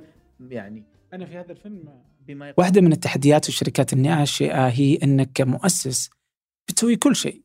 يعني. 0.50 0.84
أنا 1.14 1.26
في 1.26 1.38
هذا 1.38 1.52
الفيلم 1.52 1.84
بما 2.28 2.54
واحدة 2.58 2.82
من 2.82 2.92
التحديات 2.92 3.50
الشركات 3.50 3.94
الناشئة 3.94 4.68
هي 4.68 5.00
أنك 5.04 5.30
كمؤسس 5.36 6.10
بتسوي 6.70 6.96
كل 6.96 7.16
شيء. 7.16 7.42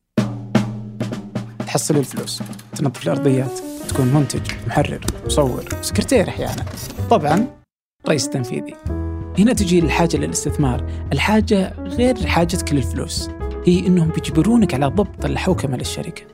تحصل 1.59 1.97
الفلوس 1.97 2.43
تنظف 2.75 3.03
الأرضيات 3.03 3.59
تكون 3.89 4.07
منتج 4.07 4.51
محرر 4.67 5.05
مصور 5.25 5.63
سكرتير 5.81 6.27
أحيانا. 6.27 6.65
طبعا 7.09 7.62
رئيس 8.07 8.29
تنفيذي 8.29 8.73
هنا 9.39 9.53
تجي 9.53 9.79
الحاجة 9.79 10.17
للاستثمار. 10.17 11.07
الحاجة 11.13 11.73
غير 11.79 12.27
حاجتك 12.27 12.73
للفلوس 12.73 13.29
هي 13.65 13.87
أنهم 13.87 14.09
بيجبرونك 14.09 14.73
على 14.73 14.85
ضبط 14.85 15.25
الحوكمة 15.25 15.77
للشركة. 15.77 16.25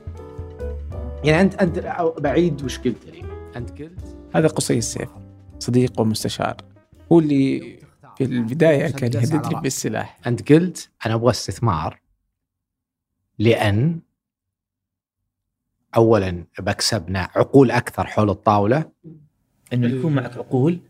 يعني 1.24 1.40
انت 1.40 1.54
أنت 1.54 1.78
أو 1.78 2.12
بعيد 2.12 2.64
وش 2.64 2.78
قلت 2.78 3.06
لي؟ 3.06 3.24
أنت 3.56 3.82
قلت؟ 3.82 4.16
هذا 4.34 4.48
قصي 4.48 4.78
السيف. 4.78 5.08
صديق 5.58 6.00
ومستشار. 6.00 6.56
هو 7.12 7.18
اللي 7.18 7.78
في 8.16 8.24
البداية 8.24 8.90
كان 8.90 9.12
يهددني 9.12 9.60
بالسلاح. 9.60 10.18
أنت 10.26 10.52
قلت 10.52 10.90
أنا 11.06 11.14
أبغى 11.14 11.30
استثمار 11.30 12.00
لأن 13.38 14.00
اولا 15.96 16.44
بكسبنا 16.58 17.28
عقول 17.34 17.70
أكثر 17.70 18.06
حول 18.06 18.30
الطاولة. 18.30 18.90
إنه 19.72 19.88
يكون 19.88 20.14
معك 20.14 20.36
عقول 20.36 20.80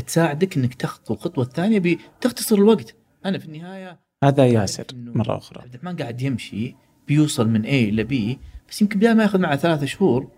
تساعدك 0.00 0.56
إنك 0.56 0.74
تخطو 0.74 1.14
الخطوة 1.14 1.44
الثانية 1.44 1.78
بتختصر 1.78 2.56
الوقت. 2.56 2.94
أنا 3.24 3.38
في 3.38 3.44
النهاية 3.44 4.00
هذا 4.24 4.46
ياسر 4.46 4.86
إنه 4.92 5.12
مرة 5.14 5.36
أخرى. 5.36 5.62
عبد 5.62 5.74
الرحمن 5.74 5.96
قاعد 5.96 6.22
يمشي 6.22 6.76
بيوصل 7.08 7.48
من 7.48 7.62
A 7.62 7.68
إلى 7.68 8.04
B 8.04 8.38
بس 8.68 8.82
يمكن 8.82 8.98
بدال 8.98 9.16
ما 9.16 9.22
ياخذ 9.22 9.38
معه 9.38 9.56
ثلاثة 9.56 9.86
شهور 9.86 10.28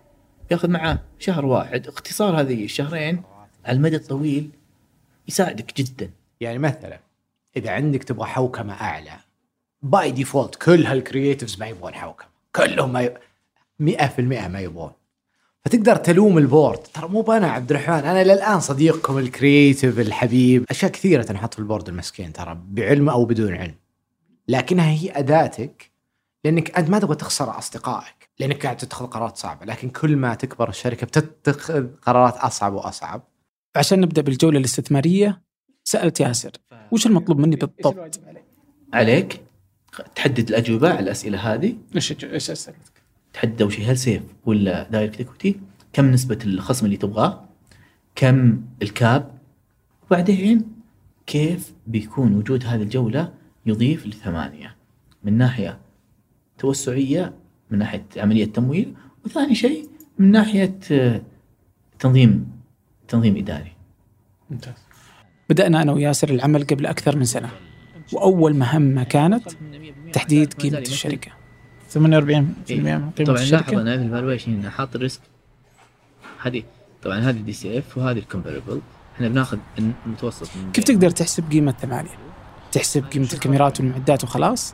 ياخذ 0.51 0.69
معه 0.69 1.03
شهر 1.19 1.45
واحد. 1.45 1.87
اختصار 1.87 2.41
هذه 2.41 2.63
الشهرين 2.63 3.23
على 3.65 3.77
المدى 3.77 3.95
الطويل 3.95 4.49
يساعدك 5.27 5.81
جدا. 5.81 6.11
يعني 6.39 6.57
مثلا 6.57 6.99
إذا 7.57 7.71
عندك 7.71 8.03
تبغى 8.03 8.27
حوكمة 8.27 8.73
أعلى 8.73 9.17
by 9.81 10.11
default 10.11 10.55
كل 10.55 10.85
هال 10.85 10.99
creatives 10.99 11.59
ما 11.59 11.67
يبغون 11.67 11.93
حوكمة. 11.93 12.29
كلهم 12.55 12.93
ما 12.93 13.01
ي... 13.01 13.13
100% 13.81 14.19
ما 14.19 14.59
يبغون. 14.59 14.91
فتقدر 15.65 15.95
تلوم 15.95 16.37
ال 16.37 16.43
board. 16.43 16.79
ترى 16.79 17.07
مو 17.07 17.21
أنا 17.21 17.51
عبد 17.51 17.71
الرحمن 17.71 17.95
أنا 17.95 18.23
للان 18.23 18.59
صديقكم 18.59 19.17
ال 19.17 19.26
creative 19.26 19.99
الحبيب. 19.99 20.65
أشياء 20.69 20.91
كثيرة 20.91 21.23
تنحط 21.23 21.53
في 21.53 21.59
ال 21.59 21.64
board 21.64 21.89
المسكين 21.89 22.33
ترى 22.33 22.61
بعلم 22.69 23.09
أو 23.09 23.25
بدون 23.25 23.53
علم. 23.55 23.75
لكنها 24.47 24.91
هي 24.91 25.11
أداتك 25.19 25.91
لأنك 26.43 26.77
أنت 26.77 26.89
ما 26.89 26.99
تبغى 26.99 27.15
تخسر 27.15 27.57
أصدقائك 27.57 28.29
لأنك 28.39 28.63
قاعد 28.63 28.77
تتخذ 28.77 29.05
قرارات 29.05 29.37
صعبة. 29.37 29.65
لكن 29.65 29.89
كل 29.89 30.15
ما 30.15 30.35
تكبر 30.35 30.69
الشركة 30.69 31.07
بتتخذ 31.07 31.87
قرارات 32.01 32.37
أصعب 32.37 32.73
وأصعب. 32.73 33.23
عشان 33.75 33.99
نبدأ 33.99 34.21
بالجولة 34.21 34.59
الاستثمارية 34.59 35.41
سألت 35.83 36.19
ياسر 36.19 36.51
وش 36.91 37.05
المطلوب 37.05 37.39
مني 37.39 37.55
بالضبط؟ 37.55 38.19
عليك 38.93 39.41
تحدد 40.15 40.49
الأجوبة 40.49 40.89
على 40.89 40.99
الأسئلة 40.99 41.53
هذه. 41.53 41.75
إيش 41.95 42.11
إيش 42.23 42.49
اسالك؟ 42.49 42.94
تحدد 43.35 43.61
اول 43.61 43.73
شيء 43.73 43.91
هل 43.91 43.97
SAFE 43.97 44.23
ولا 44.45 44.89
direct 44.89 45.21
equity 45.21 45.59
كم 45.93 46.11
نسبة 46.11 46.39
الخصم 46.45 46.85
اللي 46.85 46.97
تبغاه؟ 46.97 47.45
كم 48.15 48.61
ال 48.81 48.91
cap؟ 48.91 49.31
وبعدين 50.05 50.65
كيف 51.27 51.73
بيكون 51.87 52.35
وجود 52.35 52.65
هذه 52.65 52.81
الجولة 52.81 53.33
يضيف 53.65 54.07
لثمانية؟ 54.07 54.75
من 55.23 55.37
ناحية 55.37 55.79
توسعية 56.57 57.33
من 57.71 57.77
ناحية 57.77 58.05
عملية 58.17 58.45
تمويل 58.45 58.93
وثاني 59.25 59.55
شيء 59.55 59.89
من 60.19 60.31
ناحية 60.31 60.79
آه، 60.91 61.21
تنظيم 61.99 62.51
تنظيم 63.07 63.37
إداري. 63.37 63.71
ممتاز. 64.49 64.73
بدأنا 65.49 65.81
أنا 65.81 65.91
وياسر 65.91 66.29
العمل 66.29 66.63
قبل 66.63 66.85
أكثر 66.85 67.17
من 67.17 67.25
سنة 67.25 67.49
وأول 68.13 68.55
مهمة 68.55 69.03
كانت 69.03 69.49
تحديد 70.13 70.53
قيمة 70.53 70.77
الشركة. 70.77 71.44
48% 71.95 71.97
من 71.99 72.53
قيمة 72.67 73.11
طبعا 73.25 73.37
لاحظ 73.37 73.73
أنا 73.73 73.97
في 73.97 74.03
ال 74.03 74.09
valuation 74.09 74.59
هنا 74.59 74.69
حاط 74.69 74.95
ال 74.95 75.00
risk 75.00 75.21
هذه 76.41 76.63
طبعا 77.03 77.19
هذه 77.19 77.37
DCF 77.37 77.97
وهذه 77.97 78.17
ال 78.17 78.23
comparable 78.23 78.81
إحنا 79.15 79.27
بناخذ 79.27 79.57
المتوسط 79.79 80.49
من 80.57 80.71
كيف 80.71 80.83
تقدر 80.83 81.09
تحسب 81.09 81.51
قيمة 81.51 81.71
ثمانية؟ 81.71 82.17
تحسب 82.71 83.05
قيمة 83.05 83.27
الكاميرات 83.33 83.79
والمعدات 83.79 84.23
وخلاص؟ 84.23 84.73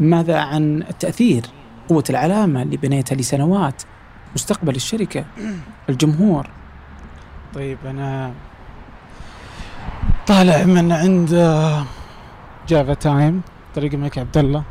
ماذا 0.00 0.38
عن 0.38 0.82
التأثير؟ 0.82 1.42
قوة 1.88 2.04
العلامة 2.10 2.62
اللي 2.62 2.76
بنيتها 2.76 3.16
لسنوات 3.16 3.82
مستقبل 4.34 4.76
الشركة 4.76 5.24
الجمهور؟ 5.88 6.50
طيب 7.54 7.78
أنا 7.86 8.32
طالع 10.26 10.64
من 10.64 10.92
عند 10.92 11.30
جافا 12.68 12.94
تايم 12.94 13.42
طريق 13.74 13.92
الملك 13.92 14.18
عبد 14.18 14.38
الله 14.38 14.64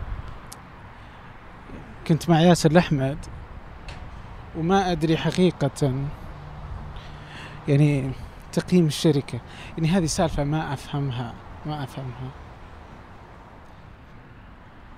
كنت 2.08 2.30
مع 2.30 2.42
ياسر 2.42 2.72
الأحمد 2.72 3.18
وما 4.58 4.92
أدري 4.92 5.18
حقيقة 5.18 5.94
يعني 7.68 8.12
تقييم 8.54 8.86
الشركة. 8.86 9.40
يعني 9.78 9.88
هذه 9.88 10.06
سالفة 10.06 10.44
ما 10.44 10.74
أفهمها 10.74 11.34
ما 11.66 11.84
أفهمها. 11.84 12.32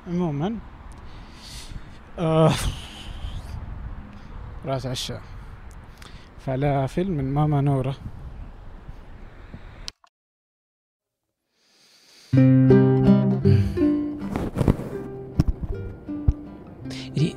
عموما 0.07 0.57
آه 2.19 2.53
راس 4.65 4.85
عشاء. 4.85 5.21
فلافل 6.45 7.11
من 7.11 7.33
ماما 7.33 7.61
نورة. 7.61 7.95
يعني 12.33 12.73
ه- 12.73 12.76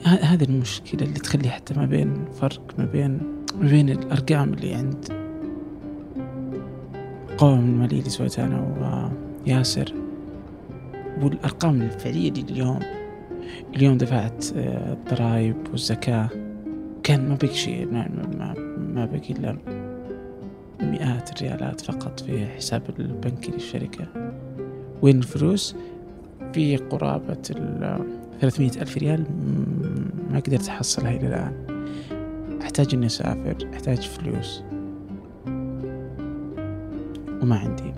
هذه 0.04 0.44
المشكلة 0.44 1.02
اللي 1.02 1.18
تخلي 1.18 1.48
حتى 1.48 1.74
ما 1.74 1.86
بين 1.86 2.24
فرق 2.40 2.62
ما 2.78 2.84
بين 2.84 3.20
ما 3.60 3.68
بين 3.68 3.90
الأرقام 3.90 4.54
اللي 4.54 4.74
عند 4.74 5.04
قوم 7.38 7.58
المالية 7.58 7.98
اللي 7.98 8.10
سويتها 8.10 8.46
أنا 8.46 9.14
وياسر 9.46 9.94
والأرقام 11.22 11.82
الفعلية 11.82 12.28
اللي 12.30 12.42
اليوم 12.50 12.80
اليوم 13.76 13.98
دفعت 13.98 14.44
آه، 14.56 14.92
الضرائب 14.92 15.56
والزكاة. 15.70 16.28
كان 17.02 17.28
ما 17.28 17.34
بقي 17.34 17.54
شيء 17.54 17.86
ما, 17.86 18.08
ما, 18.38 18.54
ما 18.78 19.04
بقي 19.04 19.30
إلا 19.30 19.56
مئات 20.80 21.30
الريالات 21.32 21.80
فقط 21.80 22.20
في 22.20 22.46
حساب 22.46 22.82
البنكي 22.98 23.52
للشركة. 23.52 24.06
وين 25.02 25.18
الفلوس؟ 25.18 25.76
في 26.52 26.76
قرابة 26.76 27.42
ال 27.50 28.00
300 28.40 28.70
ألف 28.80 28.98
ريال 28.98 29.24
ما 30.30 30.38
قدرت 30.38 30.68
أحصلها 30.68 31.10
إلى 31.10 31.26
الآن. 31.26 31.86
أحتاج 32.62 32.94
إني 32.94 33.06
أسافر 33.06 33.56
أحتاج 33.74 34.00
فلوس. 34.00 34.62
وما 37.42 37.56
عندي. 37.56 37.92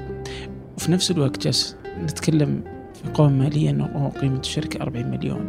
وفي 0.76 0.92
نفس 0.92 1.11
الوقت 1.11 1.42
جالس 1.42 1.76
نتكلم 2.02 2.64
في 2.94 3.11
قوة 3.14 3.28
مالية 3.28 3.70
أوه 3.94 4.08
قيمة 4.08 4.40
الشركة 4.40 4.82
40 4.82 5.11
مليون. 5.11 5.44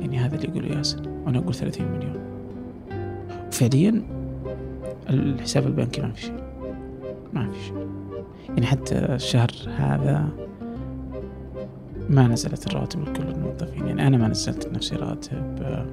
يعني 0.00 0.18
هذا 0.18 0.36
اللي 0.36 0.48
يقوله 0.48 0.76
ياسر 0.76 1.08
وأنا 1.08 1.38
أقول 1.38 1.54
30 1.54 1.86
مليون. 1.86 2.20
وفعليا 3.48 4.02
الحساب 5.10 5.66
البنكي 5.66 6.00
ما 6.00 6.12
في 6.12 6.20
شيء. 6.20 6.42
ما 7.32 7.50
في 7.50 7.60
شيء. 7.66 7.88
يعني 8.48 8.66
حتى 8.66 8.98
الشهر 8.98 9.50
هذا 9.76 10.28
ما 12.10 12.28
نزلت 12.28 12.66
الرواتب 12.66 13.08
لكل 13.08 13.22
الموظفين. 13.22 13.86
يعني 13.86 14.06
أنا 14.06 14.16
ما 14.16 14.28
نزلت 14.28 14.66
لنفسي 14.66 14.96
راتب 14.96 15.62
آه، 15.62 15.86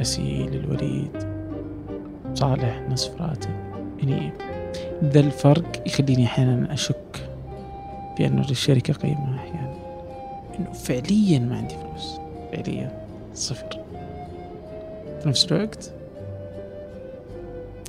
أسيل 0.00 0.54
الوليد 0.54 1.28
صالح 2.34 2.82
نصف 2.90 3.20
راتب. 3.20 3.50
يعني 3.98 4.32
ذا 5.04 5.20
الفرق 5.20 5.82
يخليني 5.86 6.24
أحيانا 6.24 6.74
أشك 6.74 7.30
بأن 8.18 8.40
للشركة 8.48 8.92
قيمة 8.92 9.36
أحيانا. 9.36 9.74
إنه 10.58 10.72
فعليا 10.72 11.38
ما 11.38 11.56
عندي 11.56 11.74
فلوس 11.74 12.18
فعليا 12.52 13.06
صفر. 13.34 13.80
في 15.22 15.28
نفس 15.28 15.52
الوقت 15.52 15.92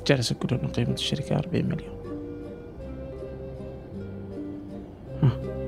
جالس 0.06 0.32
أقول 0.32 0.58
إنه 0.58 0.72
قيمة 0.72 0.94
الشركة 0.94 1.36
40 1.38 1.64
مليون. 1.64 2.00
ها. 5.22 5.59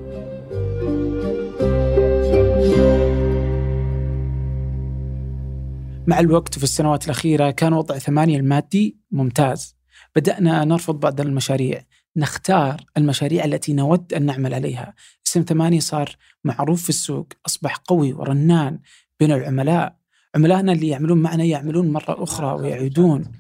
مع 6.06 6.20
الوقت 6.20 6.56
وفي 6.56 6.64
السنوات 6.64 7.04
الأخيرة 7.04 7.50
كان 7.50 7.72
وضع 7.72 7.98
ثمانية 7.98 8.36
المادي 8.36 8.96
ممتاز. 9.10 9.76
بدأنا 10.16 10.64
نرفض 10.64 11.00
بعض 11.00 11.20
المشاريع. 11.20 11.82
نختار 12.16 12.76
المشاريع 12.96 13.44
التي 13.44 13.72
نود 13.72 14.14
أن 14.14 14.26
نعمل 14.26 14.54
عليها. 14.54 14.94
اسم 15.26 15.42
ثمانية 15.42 15.80
صار 15.80 16.16
معروف 16.44 16.82
في 16.82 16.88
السوق 16.88 17.28
أصبح 17.46 17.76
قوي 17.76 18.12
ورنان 18.12 18.78
بين 19.20 19.32
العملاء. 19.32 19.96
عملائنا 20.34 20.72
اللي 20.72 20.88
يعملون 20.88 21.22
معنا 21.22 21.44
يعملون 21.44 21.90
مرة 21.92 22.22
أخرى 22.22 22.52
ويعيدون 22.52 23.32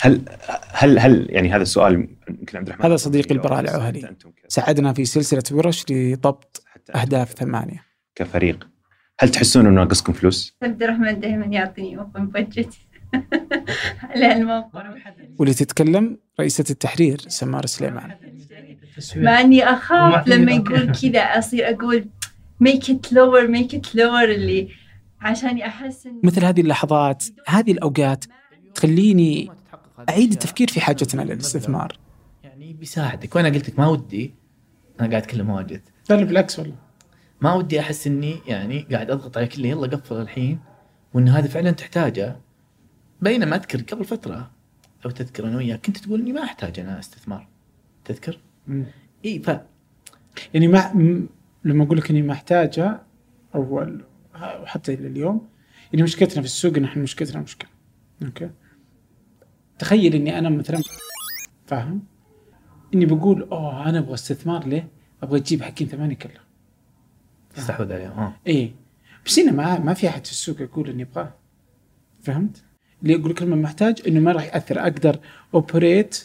هل 0.00 0.22
هل 0.72 0.98
هل 0.98 1.26
يعني 1.30 1.52
هذا 1.52 1.62
السؤال 1.62 1.94
يمكن 2.28 2.58
عبد 2.58 2.66
الرحمن 2.68 2.86
هذا 2.86 2.96
صديقي 2.96 3.34
البراء 3.34 3.60
ك- 3.64 4.44
ساعدنا 4.48 4.92
في 4.92 5.04
سلسلة 5.04 5.42
ورش 5.52 5.84
لضبط 5.90 6.62
حتى 6.66 6.92
أهداف 6.92 7.32
ثمانية. 7.32 7.82
كفريق. 8.14 8.68
هل 9.20 9.28
تحسون 9.28 9.66
إنه 9.66 9.80
ناقصكم 9.80 10.12
فلوس؟ 10.12 10.56
عبد 10.62 10.82
الرحمن 10.82 11.20
دائما 11.20 11.46
يعطيني 11.46 11.98
اوبن 11.98 12.26
بادجت 12.26 12.74
على 14.02 14.32
الموقع 14.32 14.94
واللي 15.38 15.54
تتكلم 15.54 16.18
رئيسة 16.40 16.64
التحرير 16.70 17.20
سمار 17.28 17.66
سليمان. 17.66 18.14
مع 19.16 19.40
اني 19.40 19.64
أخاف 19.64 20.28
لما 20.28 20.52
يقول 20.52 20.92
كذا 20.92 21.20
أصير 21.20 21.70
أقول 21.70 22.04
make 22.64 22.82
it 22.82 23.10
lower 23.12 23.48
make 23.56 23.76
it 23.76 23.94
lower 23.94 24.22
اللي 24.24 24.68
عشان 25.20 25.58
أحس 25.62 26.08
إن- 26.08 26.10
مثل 26.22 26.44
هذه 26.44 26.60
اللحظات 26.60 27.24
هذه 27.46 27.72
الأوقات 27.72 28.24
تخليني 28.74 29.50
أعيد 30.08 30.32
التفكير 30.32 30.68
في 30.68 30.80
حاجتنا 30.80 31.22
للاستثمار. 31.22 31.98
يعني 32.44 32.72
بيساعدك. 32.72 33.36
وأنا 33.36 33.48
قلت 33.48 33.68
لك 33.68 33.78
ما 33.78 33.86
ودي 33.86 34.34
أنا 35.00 35.08
قاعد 35.08 35.22
أتكلم 35.22 35.50
واجد. 35.50 35.80
لا 36.10 36.14
لا 36.14 36.24
بالعكس 36.24 36.58
والله. 36.58 36.74
ما 37.40 37.54
ودي 37.54 37.80
أحس 37.80 38.06
إني 38.06 38.36
يعني 38.46 38.82
قاعد 38.92 39.10
أضغط 39.10 39.36
عليك 39.36 39.54
اللي 39.54 39.68
يلا 39.68 39.86
قفل 39.86 40.20
الحين 40.20 40.60
وإن 41.14 41.28
هذا 41.28 41.48
فعلا 41.48 41.70
تحتاجه. 41.70 42.36
بينما 43.20 43.56
أذكر 43.56 43.82
قبل 43.82 44.04
فترة 44.04 44.50
لو 45.04 45.10
تذكر 45.10 45.46
أنا 45.48 45.56
وياك 45.56 45.86
كنت 45.86 45.96
تقول 45.98 46.20
إني 46.20 46.32
ما 46.32 46.42
أحتاج 46.42 46.80
أنا 46.80 46.98
استثمار. 46.98 47.48
تذكر؟ 48.04 48.38
إي 49.24 49.38
ف 49.38 49.50
يعني 50.54 50.68
ما 50.68 50.92
لما 51.64 51.84
أقول 51.84 51.98
لك 51.98 52.10
إني 52.10 52.22
محتاجة 52.22 53.02
أول 53.54 54.04
وحتى 54.34 54.94
إلى 54.94 55.08
اليوم 55.08 55.48
يعني 55.92 56.02
مشكلتنا 56.02 56.42
في 56.42 56.46
السوق 56.48 56.76
إن 56.76 56.84
إحنا 56.84 57.02
مشكلتنا 57.02 57.42
مشكلة. 57.42 57.70
أوكي؟ 58.22 58.50
تخيل 59.78 60.14
إني 60.14 60.38
أنا 60.38 60.48
مثلا 60.48 60.80
فاهم؟ 61.66 62.02
إني 62.94 63.06
بقول 63.06 63.42
أوه 63.42 63.88
أنا 63.88 63.98
أبغى 63.98 64.14
استثمار 64.14 64.66
ليه؟ 64.66 64.88
أبغى 65.22 65.38
أجيب 65.38 65.62
حقين 65.62 65.88
ثمانية 65.88 66.14
كلها 66.14 66.45
تستحوذ 67.56 67.92
عليهم 67.92 68.10
آه. 68.10 68.32
إيه. 68.46 68.72
بس 69.26 69.38
هنا 69.38 69.52
ما 69.52 69.78
ما 69.78 69.94
في 69.94 70.08
أحد 70.08 70.26
في 70.26 70.32
السوق 70.32 70.60
يقول 70.60 70.90
اني 70.90 71.02
ابغاه 71.02 71.34
فهمت؟ 72.22 72.62
اللي 73.02 73.12
يقول 73.12 73.34
كلمه 73.34 73.56
محتاج 73.56 74.02
إنه 74.08 74.20
ما 74.20 74.32
راح 74.32 74.44
يأثر. 74.44 74.80
أقدر 74.80 75.18
operate 75.54 76.24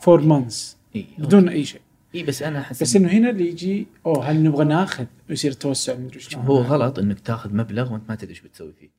for 0.00 0.20
months 0.20 0.76
اي 0.96 1.06
بدون 1.18 1.48
أي 1.48 1.64
شيء. 1.64 1.80
اي 2.14 2.22
بس 2.22 2.42
أنا 2.42 2.60
أحس 2.60 2.82
بس 2.82 2.96
إنه 2.96 3.08
هنا 3.08 3.30
اللي 3.30 3.48
يجي 3.48 3.86
أوه 4.06 4.30
هل 4.30 4.42
نبغى 4.42 4.64
ناخذ؟ 4.64 5.04
ويصير 5.30 5.52
توسع 5.52 5.96
مدري 5.96 6.20
شلون. 6.20 6.44
هو 6.44 6.58
غلط 6.58 6.98
إنك 6.98 7.20
تاخذ 7.20 7.54
مبلغ 7.54 7.92
وأنت 7.92 8.02
ما 8.08 8.14
تدري 8.14 8.30
إيش 8.30 8.40
بتسوي 8.40 8.72
فيه. 8.72 8.90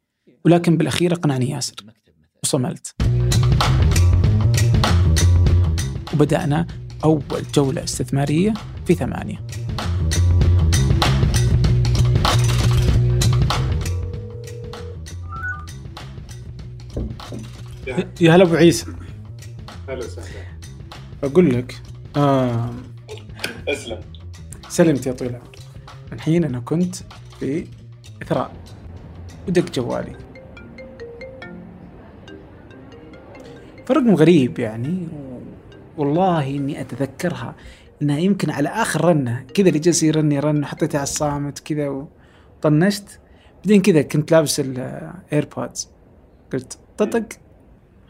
ولكن 0.45 0.77
بالأخير 0.77 1.13
اقنعني 1.13 1.49
ياسر. 1.49 1.75
وصملت. 2.43 2.95
وبدأنا 6.13 6.67
أول 7.03 7.43
جولة 7.55 7.83
استثمارية 7.83 8.53
في 8.85 8.95
ثمانية. 8.95 9.47
يا 18.21 18.35
هلا 18.35 18.43
أبو 18.43 18.55
عيسى. 18.55 18.85
هلا 19.89 19.97
وسهلا. 19.97 20.27
أقول 21.23 21.55
لك 21.55 21.81
آه 22.17 22.73
أسلم. 23.67 23.99
سلمت 24.69 25.07
يا 25.07 25.11
طويل 25.11 25.31
العمر. 25.31 25.55
الحين 26.13 26.43
أنا 26.43 26.59
كنت 26.59 26.95
في 27.39 27.67
إثراء. 28.21 28.51
ودق 29.47 29.71
جوالي. 29.71 30.15
فرقم 33.85 34.15
غريب 34.15 34.59
يعني 34.59 35.07
والله 35.97 36.47
إني 36.47 36.81
أتذكرها. 36.81 37.55
إنها 38.01 38.19
يمكن 38.19 38.49
على 38.49 38.69
آخر 38.69 39.05
رنة 39.05 39.45
كذا 39.53 39.67
اللي 39.67 39.79
جالس 39.79 40.03
يرن 40.03 40.31
يرن 40.31 40.65
حطيتها 40.65 40.97
على 40.97 41.03
الصامت 41.03 41.59
كذا 41.59 42.07
وطنشت. 42.59 43.19
بعدين 43.65 43.81
كذا 43.81 44.01
كنت 44.01 44.31
لابس 44.31 44.59
الايربودز 44.59 45.89
قلت 46.53 46.77
ططق 46.97 47.23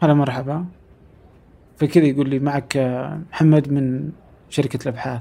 هلا 0.02 0.14
مرحبا. 0.14 0.64
فكذا 1.76 2.04
يقول 2.04 2.28
لي 2.28 2.38
معك 2.38 2.76
آه، 2.76 3.20
محمد 3.32 3.72
من 3.72 4.10
شركة 4.50 4.78
الأبحاث. 4.82 5.20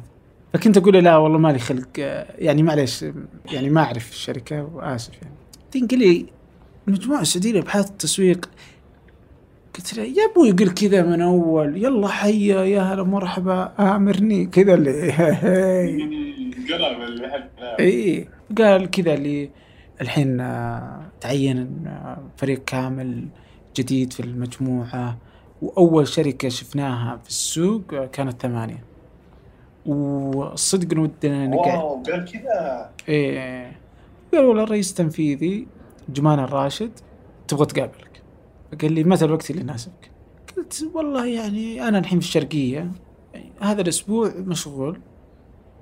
فكنت 0.54 0.78
أقول 0.78 0.94
له 0.94 1.00
لا 1.00 1.18
والله 1.18 1.38
مالي 1.38 1.60
خلق 1.60 1.88
آه، 2.00 2.28
يعني 2.38 2.64
معليش 2.64 3.06
يعني 3.52 3.70
ما 3.70 3.82
أعرف 3.82 4.12
الشركة 4.12 4.64
وآسف 4.64 5.14
يعني. 5.22 5.88
قال 5.88 6.00
لي 6.00 6.26
المجموعة 6.88 7.22
السعودية 7.22 7.52
لأبحاث 7.52 7.90
التسويق. 7.90 8.50
قلت 9.76 9.98
له 9.98 10.04
يا 10.04 10.32
أبوي 10.32 10.50
يقول 10.50 10.70
كذا 10.70 11.04
من 11.04 11.22
أول. 11.22 11.78
يلا 11.78 12.08
حيا 12.08 12.64
يا 12.64 12.82
هلا 12.82 13.04
مرحبا 13.04 13.74
آمرني. 13.80 14.46
كذا 14.46 14.74
اللي 14.74 15.12
قرب 16.70 17.02
اللي 17.02 17.50
اي 17.80 18.28
قال 18.58 18.90
كذا 18.90 19.14
اللي 19.14 19.50
الحين 20.02 20.40
آه، 20.40 21.02
تعين 21.22 21.86
فريق 22.38 22.64
كامل 22.66 23.28
جديد 23.76 24.14
في 24.14 24.20
المجموعة 24.20 25.18
وأول 25.62 26.08
شركة 26.08 26.50
شفناها 26.50 27.18
في 27.24 27.30
السوق 27.30 28.06
كانت 28.06 28.42
ثمانية. 28.42 28.84
والصدق 29.86 31.00
ودنا 31.00 31.48
نقعد. 31.48 31.78
واو 31.78 32.04
قال 32.04 32.26
كذا. 32.26 32.92
إيه. 33.10 33.72
قال 34.34 34.46
والله 34.46 34.64
الرئيس 34.64 34.90
التنفيذي 34.90 35.68
جمان 36.10 36.40
الراشد 36.40 36.92
تبغى 37.48 37.66
تقابلك؟ 37.66 38.22
قال 38.82 38.94
لي 38.94 39.04
متى 39.04 39.26
الوقت 39.26 39.52
اللي 39.52 39.62
يناسبك. 39.62 40.12
قلت 40.58 40.90
والله 40.94 41.26
يعني 41.26 41.88
أنا 41.88 41.98
الحين 41.98 42.20
في 42.20 42.26
الشرقية 42.26 42.92
يعني 43.34 43.52
هذا 43.60 43.82
الأسبوع 43.82 44.32
مشغول 44.38 45.00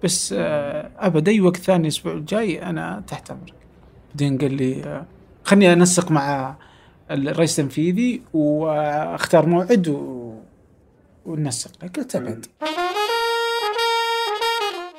بس 0.04 0.36
آه، 0.38 0.91
أبد 0.97 1.30
أي 1.30 1.41
وقت 1.41 1.58
ثاني 1.58 1.84
الأسبوع 1.84 2.13
الجاي 2.13 2.63
أنا 2.63 3.04
تحت 3.08 3.32
أمرك. 3.32 3.54
بعدين 4.10 4.38
قال 4.38 4.54
لي 4.54 4.84
آه، 4.84 5.06
خلني 5.43 5.73
أنسق 5.73 6.12
مع 6.12 6.56
الرئيس 7.12 7.60
التنفيذي 7.60 8.22
واختار 8.34 9.45
موعد 9.45 9.88
و... 9.88 10.34
وننسق 11.26 11.72
قلت 11.95 12.15
ابد 12.15 12.45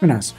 مناسب. 0.03 0.35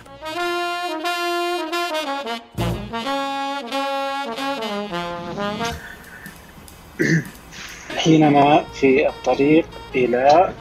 الحين 7.90 8.24
أنا 8.24 8.64
في 8.64 9.10
الطريق 9.10 9.68
إلى 9.96 10.54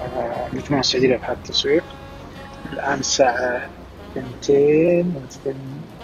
آه، 0.00 0.46
المجموعة 0.52 0.80
السعودية 0.80 1.08
لأبحاث 1.08 1.36
التسويق. 1.38 1.84
الآن 2.72 2.98
الساعة 2.98 3.68
200 4.16 5.04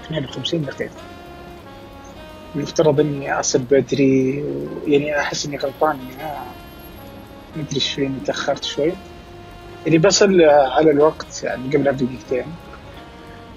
52 0.05 0.63
دقيقة. 0.65 1.14
المفترض 2.57 3.01
إني 3.01 3.33
أصل 3.41 3.59
بدري 3.59 4.45
يعني 4.87 5.19
أحس 5.21 5.47
إني 5.47 5.57
غلطان 5.57 5.91
إني 5.91 6.17
ما 6.17 6.45
أدري 7.57 7.75
إيش 7.75 7.93
فيني 7.93 8.21
تأخرت 8.27 8.65
شوي. 8.65 8.93
يعني 9.87 9.99
بصل 9.99 10.41
على 10.51 10.91
الوقت 10.91 11.43
يعني 11.43 11.77
قبلها 11.77 11.93
بدقيقتين 11.93 12.47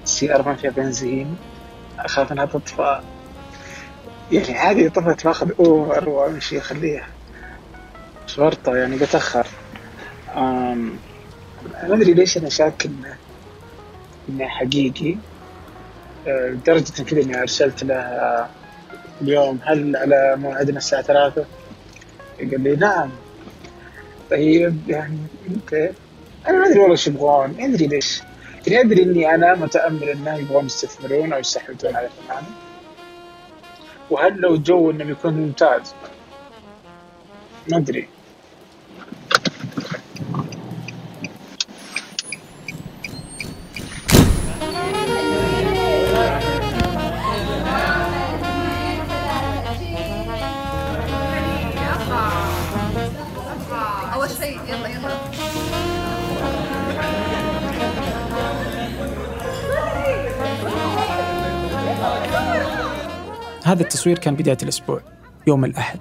السيارة 0.04 0.42
ما 0.42 0.56
فيها 0.56 0.72
بنزين 0.72 1.36
أخاف 2.00 2.32
إنها 2.32 2.46
تطفى. 2.46 3.02
يعني 4.32 4.58
عادي 4.58 4.90
طفت 4.90 5.26
باخذ 5.26 5.52
أوبر 5.60 6.10
وامشي 6.10 6.58
أخليها. 6.58 7.08
شرطة 8.28 8.76
يعني 8.76 8.96
بتأخر. 8.96 9.48
ما 10.36 10.98
أدري 11.84 12.14
ليش 12.14 12.38
أنا 12.38 12.50
شاك 12.50 12.86
انه 12.86 13.18
انه 14.30 14.48
حقيقي. 14.48 15.16
أه، 16.28 16.50
لدرجة 16.50 17.04
كذا 17.04 17.22
إني 17.22 17.42
أرسلت 17.42 17.84
له 17.84 18.57
اليوم 19.22 19.60
هل 19.64 19.96
على 19.96 20.36
موعدنا 20.38 20.78
الساعة 20.78 21.02
ثلاثة؟ 21.02 21.46
قال 22.40 22.64
لي 22.64 22.76
نعم. 22.76 23.10
طيب 24.32 24.90
يعني 24.90 25.18
okay 25.56 25.92
أنا 26.48 26.58
ما 26.58 26.66
أدري 26.66 26.80
والله 26.80 26.92
إيش 26.92 27.08
يبغون. 27.08 27.56
ما 27.58 27.66
أدري 27.66 27.88
ليش. 27.88 28.22
يعني 28.68 28.82
أدري 28.82 29.04
إني 29.04 29.36
أنا 29.36 29.56
متأمل 29.56 30.10
انه 30.10 30.36
يبغون 30.36 30.66
يستثمرون 30.66 31.34
أو 31.34 31.40
يستحوذون 31.40 31.96
على 31.96 32.10
ثمانية 32.28 32.48
وهل 34.10 34.38
لو 34.42 34.56
الجو 34.56 34.92
انه 34.92 35.04
بيكون 35.04 35.34
ممتاز؟ 35.34 35.94
ما 37.72 37.78
أدري. 37.78 38.08
هذا 63.68 63.84
التصوير 63.84 64.18
كان 64.18 64.36
بداية 64.36 64.58
الأسبوع 64.64 65.02
يوم 65.48 65.66
الأحد. 65.66 66.00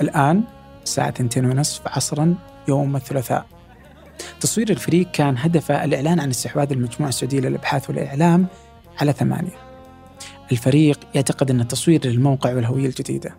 الآن 0.00 0.44
الساعة 0.82 1.08
2 1.08 1.44
ونصف 1.44 1.88
عصرا 1.88 2.34
يوم 2.68 2.96
الثلاثاء. 2.96 3.46
تصوير 4.40 4.70
الفريق 4.70 5.10
كان 5.10 5.38
هدفه 5.38 5.84
الإعلان 5.84 6.20
عن 6.20 6.30
استحواذ 6.30 6.72
المجموعة 6.72 7.08
السعودية 7.08 7.40
للأبحاث 7.40 7.90
والإعلام 7.90 8.46
على 9.00 9.12
ثمانية. 9.12 9.56
الفريق 10.52 11.00
يعتقد 11.14 11.50
أن 11.50 11.60
التصوير 11.60 12.06
للموقع 12.06 12.54
والهوية 12.54 12.86
الجديدة. 12.86 13.36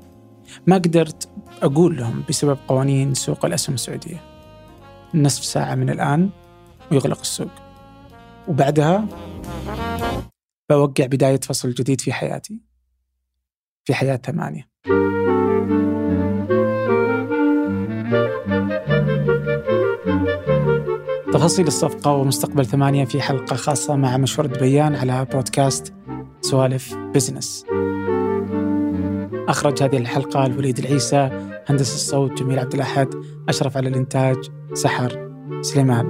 ما 0.67 0.75
قدرت 0.75 1.29
أقول 1.61 1.97
لهم 1.97 2.23
بسبب 2.29 2.57
قوانين 2.67 3.13
سوق 3.13 3.45
الأسهم 3.45 3.75
السعودية. 3.75 4.21
نصف 5.13 5.45
ساعة 5.45 5.75
من 5.75 5.89
الآن 5.89 6.29
ويغلق 6.91 7.19
السوق. 7.19 7.51
وبعدها 8.47 9.05
بوقع 10.69 11.05
بداية 11.05 11.39
فصل 11.39 11.73
جديد 11.73 12.01
في 12.01 12.13
حياتي. 12.13 12.68
في 13.89 13.95
حياة 13.95 14.15
ثمانية. 14.15 14.69
تفاصيل 21.33 21.67
الصفقة 21.67 22.11
ومستقبل 22.11 22.65
ثمانية 22.65 23.05
في 23.05 23.21
حلقة 23.21 23.55
خاصة 23.55 23.95
مع 23.95 24.17
مشورة 24.17 24.47
بيان 24.47 24.95
على 24.95 25.25
بودكاست 25.33 25.93
سوالف 26.41 26.95
بزنس. 26.95 27.65
أخرج 29.47 29.83
هذه 29.83 29.97
الحلقة 29.97 30.45
الوليد 30.45 30.79
العيسى 30.79 31.29
هندس 31.67 31.95
الصوت 31.95 32.43
جميل 32.43 32.59
عبد 32.59 32.73
الأحد 32.73 33.07
أشرف 33.49 33.77
على 33.77 33.89
الإنتاج 33.89 34.49
سحر 34.73 35.31
سليمان. 35.61 36.05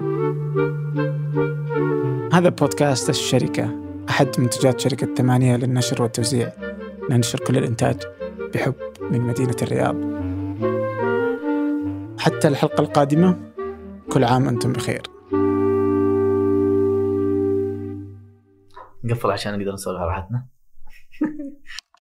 هذا 2.33 2.49
بودكاست 2.49 3.09
الشركة 3.09 3.75
أحد 4.09 4.27
منتجات 4.39 4.79
شركة 4.79 5.15
ثمانية 5.15 5.55
للنشر 5.55 6.01
والتوزيع. 6.01 6.68
ننشر 7.09 7.39
كل 7.39 7.57
الإنتاج 7.57 8.03
بحب 8.53 8.75
من 9.11 9.21
مدينة 9.21 9.55
الرياض. 9.61 9.95
حتى 12.19 12.47
الحلقة 12.47 12.81
القادمة 12.81 13.51
كل 14.11 14.23
عام 14.23 14.47
أنتم 14.47 14.73
بخير. 14.73 15.01
نقفل 19.03 19.31
عشان 19.31 19.59
نقدر 19.59 19.73
نسولف 19.73 19.99
على 19.99 20.09
راحتنا. 20.09 20.47